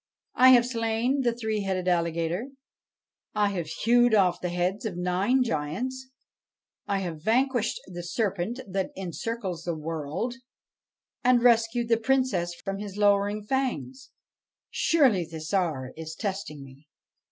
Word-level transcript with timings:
I 0.33 0.49
have 0.53 0.65
slain 0.65 1.21
the 1.21 1.31
three 1.31 1.61
headed 1.61 1.87
alligator; 1.87 2.47
I 3.35 3.49
have 3.49 3.67
hewed 3.67 4.15
off 4.15 4.41
the 4.41 4.49
heads 4.49 4.83
of 4.83 4.97
nine 4.97 5.43
giants; 5.43 6.09
I 6.87 7.01
have 7.01 7.21
vanquished 7.21 7.79
the 7.85 8.01
serpent 8.01 8.61
that 8.67 8.89
encircles 8.97 9.61
the 9.63 9.75
world, 9.77 10.33
and 11.23 11.43
rescued 11.43 11.87
the 11.87 11.97
Princess 11.97 12.55
from 12.55 12.79
his 12.79 12.97
lowering 12.97 13.43
fangs. 13.45 14.09
Surely 14.71 15.23
the 15.23 15.39
Tsar 15.39 15.93
is 15.95 16.15
testing 16.15 16.63
me 16.63 16.87